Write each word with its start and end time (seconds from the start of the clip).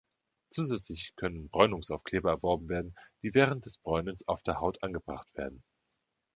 Zusätzlich 0.49 1.13
können 1.15 1.47
"Bräunungsaufkleber" 1.51 2.31
erworben 2.31 2.69
werden, 2.69 2.95
die 3.21 3.35
während 3.35 3.67
des 3.67 3.77
Bräunens 3.77 4.27
auf 4.27 4.41
der 4.41 4.59
Haut 4.59 4.81
angebracht 4.81 5.31
werden. 5.35 5.63